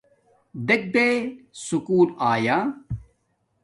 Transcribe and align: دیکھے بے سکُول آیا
دیکھے 0.67 0.85
بے 0.93 1.07
سکُول 1.65 2.09
آیا 2.31 2.57